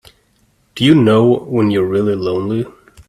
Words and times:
Do 0.73 0.83
you 0.83 0.95
know 0.95 1.27
when 1.29 1.69
you're 1.69 1.85
really 1.85 2.15
lonely? 2.15 2.65